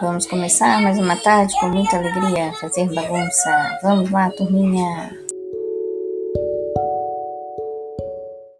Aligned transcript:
Vamos 0.00 0.26
começar 0.26 0.80
mais 0.80 0.98
uma 0.98 1.16
tarde 1.16 1.54
com 1.60 1.68
muita 1.68 1.96
alegria, 1.96 2.52
fazer 2.60 2.92
bagunça. 2.92 3.78
Vamos 3.82 4.10
lá, 4.10 4.30
turminha! 4.30 5.23